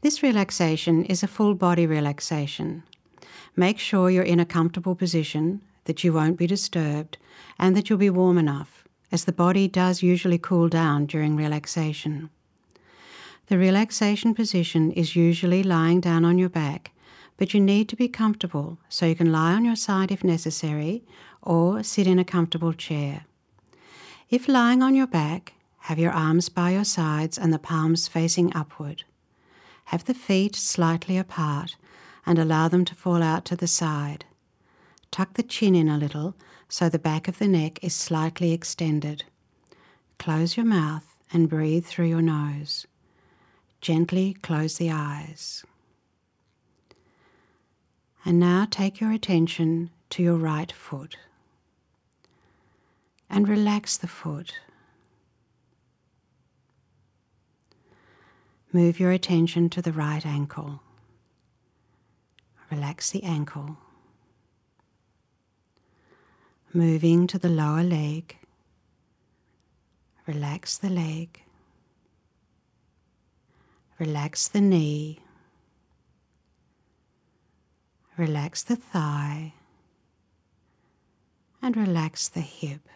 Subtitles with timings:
[0.00, 2.84] This relaxation is a full body relaxation.
[3.56, 7.18] Make sure you're in a comfortable position, that you won't be disturbed,
[7.58, 12.30] and that you'll be warm enough, as the body does usually cool down during relaxation.
[13.48, 16.92] The relaxation position is usually lying down on your back,
[17.36, 21.02] but you need to be comfortable so you can lie on your side if necessary
[21.42, 23.24] or sit in a comfortable chair.
[24.30, 28.54] If lying on your back, have your arms by your sides and the palms facing
[28.54, 29.02] upward.
[29.88, 31.76] Have the feet slightly apart
[32.26, 34.26] and allow them to fall out to the side.
[35.10, 36.34] Tuck the chin in a little
[36.68, 39.24] so the back of the neck is slightly extended.
[40.18, 42.86] Close your mouth and breathe through your nose.
[43.80, 45.64] Gently close the eyes.
[48.26, 51.16] And now take your attention to your right foot
[53.30, 54.52] and relax the foot.
[58.70, 60.82] Move your attention to the right ankle.
[62.70, 63.78] Relax the ankle.
[66.74, 68.36] Moving to the lower leg.
[70.26, 71.42] Relax the leg.
[73.98, 75.20] Relax the knee.
[78.18, 79.54] Relax the thigh.
[81.62, 82.86] And relax the hip.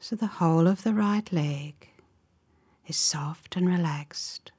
[0.00, 1.89] So the whole of the right leg
[2.90, 4.50] is soft and relaxed.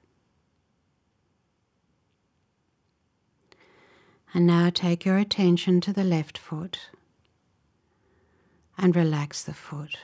[4.34, 6.80] And now take your attention to the left foot
[8.78, 9.98] and relax the foot.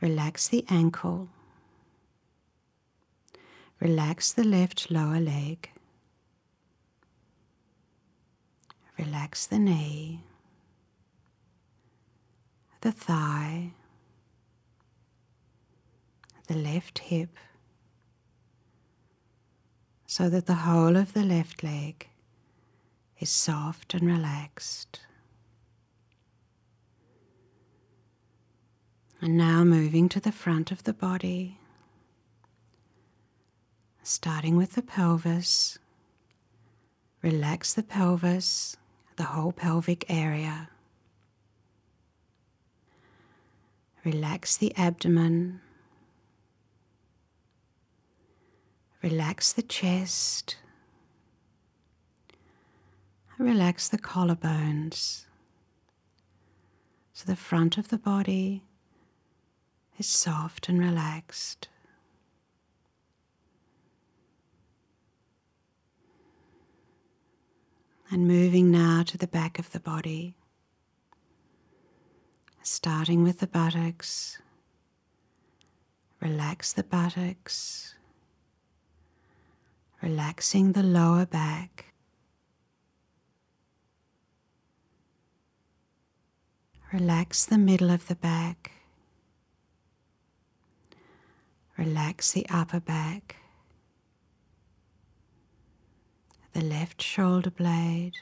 [0.00, 1.28] Relax the ankle.
[3.78, 5.70] Relax the left lower leg.
[8.98, 10.24] Relax the knee,
[12.80, 13.70] the thigh,
[16.48, 17.28] the left hip
[20.06, 22.08] so that the whole of the left leg
[23.20, 25.00] is soft and relaxed.
[29.20, 31.58] And now moving to the front of the body,
[34.02, 35.78] starting with the pelvis.
[37.20, 38.76] Relax the pelvis,
[39.16, 40.70] the whole pelvic area.
[44.04, 45.60] Relax the abdomen
[49.10, 50.58] Relax the chest.
[53.38, 55.24] Relax the collarbones.
[57.14, 58.64] So the front of the body
[59.96, 61.68] is soft and relaxed.
[68.10, 70.34] And moving now to the back of the body,
[72.62, 74.38] starting with the buttocks.
[76.20, 77.94] Relax the buttocks
[80.02, 81.92] relaxing the lower back.
[86.92, 88.72] Relax the middle of the back.
[91.76, 93.36] Relax the upper back,
[96.52, 98.14] the left shoulder blade,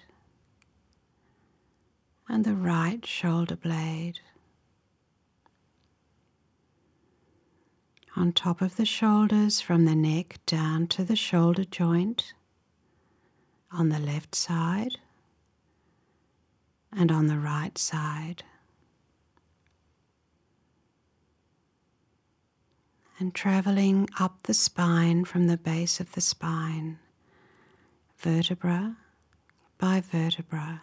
[2.29, 4.21] and the right shoulder blade.
[8.17, 12.33] On top of the shoulders from the neck down to the shoulder joint
[13.71, 14.97] on the left side
[16.97, 18.43] and on the right side.
[23.19, 26.99] And traveling up the spine from the base of the spine,
[28.19, 28.97] vertebra
[29.79, 30.83] by vertebra,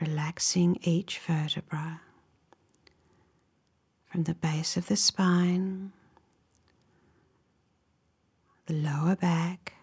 [0.00, 2.00] relaxing each vertebra
[4.08, 5.92] from the base of the spine,
[8.66, 9.74] the lower back,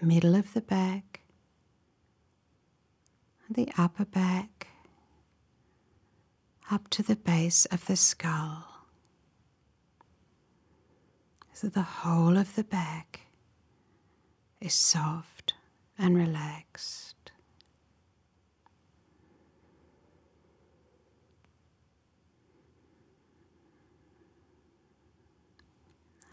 [0.00, 1.20] middle of the back,
[3.50, 4.68] the upper back,
[6.70, 8.64] up to the base of the skull.
[11.52, 13.22] So the whole of the back
[14.60, 15.54] is soft
[15.98, 17.17] and relaxed.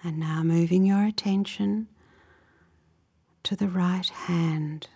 [0.06, 1.88] And now moving your attention
[3.42, 4.88] to the right hand,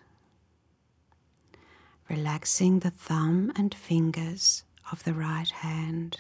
[2.08, 6.20] relaxing the thumb and fingers of the right hand.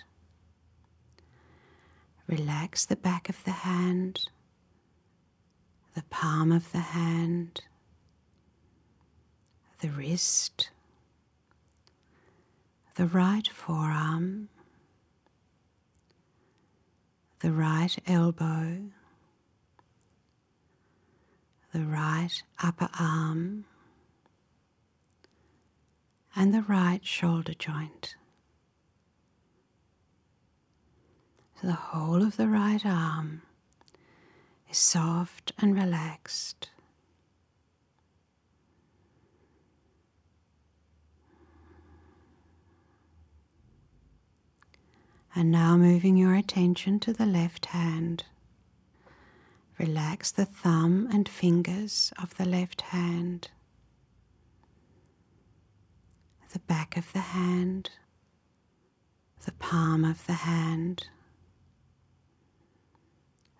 [2.26, 4.28] Relax the back of the hand,
[5.94, 7.62] the palm of the hand,
[9.82, 10.72] the wrist,
[12.96, 14.50] the right forearm,
[17.42, 18.80] the right elbow,
[21.74, 23.66] the right upper arm,
[26.36, 28.16] and the right shoulder joint.
[31.62, 33.42] So the whole of the right arm
[34.70, 36.70] is soft and relaxed.
[45.36, 48.24] And now moving your attention to the left hand.
[49.78, 53.50] Relax the thumb and fingers of the left hand,
[56.52, 57.92] the back of the hand,
[59.46, 61.08] the palm of the hand,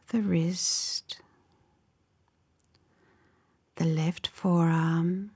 [0.10, 1.22] the wrist,
[3.76, 5.32] the left forearm,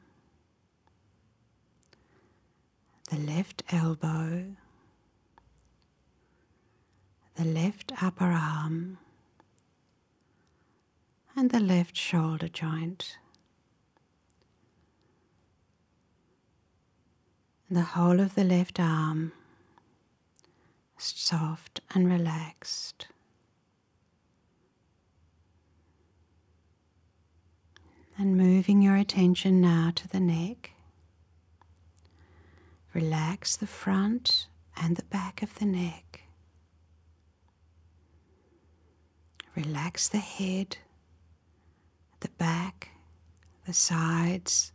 [3.10, 4.56] the left elbow,
[7.44, 8.98] the left upper arm
[11.36, 13.18] and the left shoulder joint.
[17.70, 19.34] The whole of the left arm
[20.98, 23.08] soft and relaxed.
[28.18, 30.72] And moving your attention now to the neck.
[32.94, 34.48] Relax the front
[34.78, 36.23] and the back of the neck.
[39.56, 40.78] Relax the head
[42.24, 42.90] the back,
[43.66, 44.72] the sides,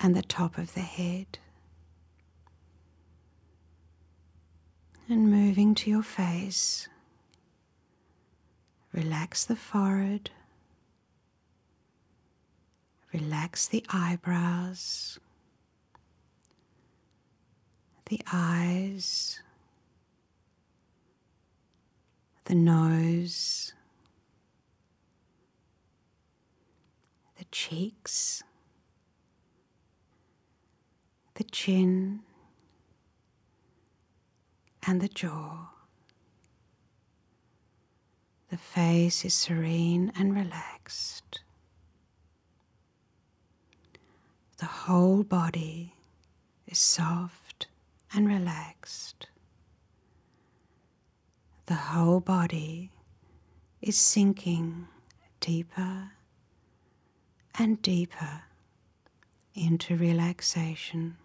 [0.00, 1.38] and the top of the head.
[5.10, 6.88] And moving to your face,
[8.94, 10.30] relax the forehead,
[13.12, 15.18] relax the eyebrows,
[18.06, 19.38] the eyes,
[22.46, 23.74] the nose
[27.36, 28.42] the cheeks,
[31.34, 32.18] the chin,
[34.84, 35.68] and the jaw.
[38.50, 41.42] The face is serene and relaxed.
[44.58, 45.94] The whole body
[46.66, 47.68] is soft
[48.12, 49.28] and relaxed.
[51.66, 52.90] The whole body
[53.80, 54.88] is sinking
[55.38, 56.13] deeper
[57.58, 58.42] and deeper
[59.54, 61.16] into relaxation.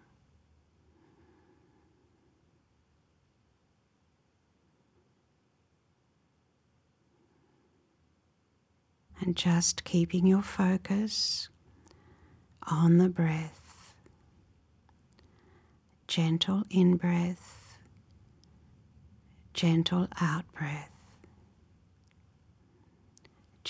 [9.20, 11.50] And just keeping your focus
[12.62, 13.94] on the breath.
[16.06, 17.76] Gentle in breath,
[19.52, 20.99] gentle out breath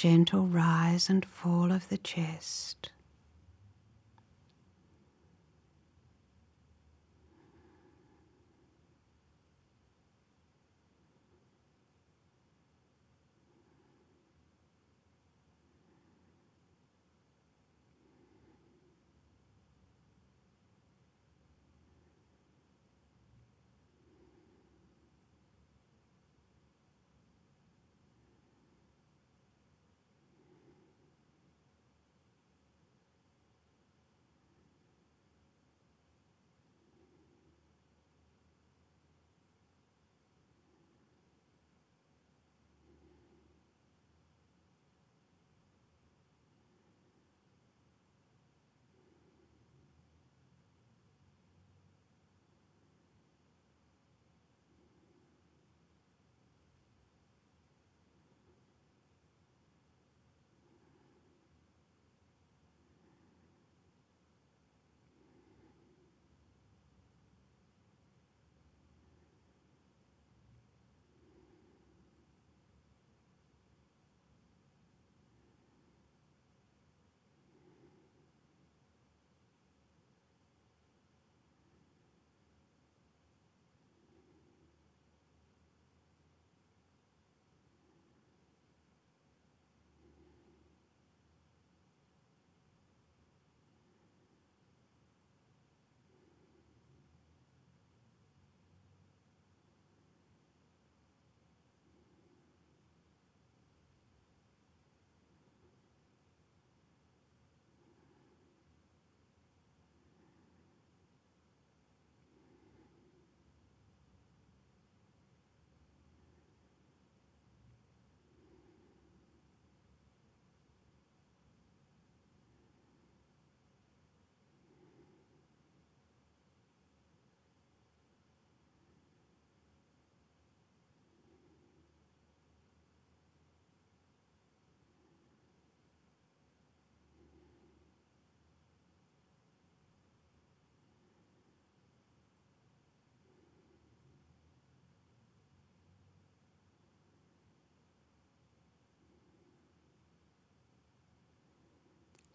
[0.00, 2.91] gentle rise and fall of the chest.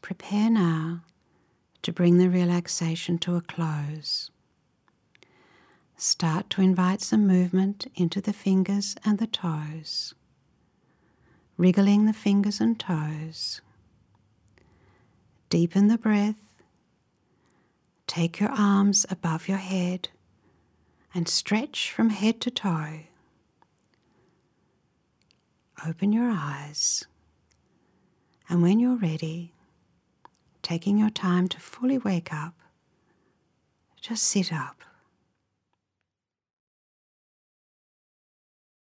[0.05, 1.01] Prepare now
[1.81, 4.29] to bring the relaxation to a close.
[5.97, 10.13] Start to invite some movement into the fingers and the toes,
[11.57, 13.61] wriggling the fingers and toes.
[15.49, 16.37] Deepen the breath.
[18.05, 20.09] Take your arms above your head
[21.15, 22.99] and stretch from head to toe.
[25.83, 27.05] Open your eyes,
[28.47, 29.54] and when you're ready,
[30.65, 32.55] taking your time to fully wake up,
[34.01, 34.84] just sit up.